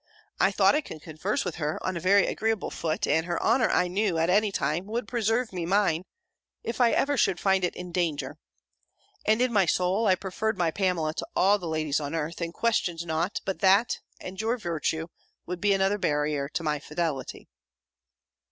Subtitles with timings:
[0.39, 3.69] I thought I could converse with her, on a very agreeable foot, and her honour
[3.69, 6.05] I knew, at any time, would preserve me mine,
[6.63, 8.39] if ever I should find it in danger;
[9.27, 12.51] and, in my soul, I preferred my Pamela to all the ladies on earth, and
[12.51, 15.05] questioned not, but that, and your virtue,
[15.45, 17.47] would be another barrier to my fidelity.